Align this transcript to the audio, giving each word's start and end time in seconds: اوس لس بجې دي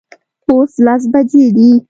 اوس 0.49 0.71
لس 0.85 1.03
بجې 1.13 1.45
دي 1.55 1.71